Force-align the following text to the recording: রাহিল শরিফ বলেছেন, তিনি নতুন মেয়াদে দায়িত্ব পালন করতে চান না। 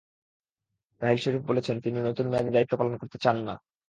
রাহিল 1.01 1.19
শরিফ 1.23 1.43
বলেছেন, 1.47 1.75
তিনি 1.81 1.97
নতুন 1.99 2.25
মেয়াদে 2.27 2.51
দায়িত্ব 2.51 2.73
পালন 2.77 2.95
করতে 2.97 3.17
চান 3.17 3.37
না। 3.47 3.55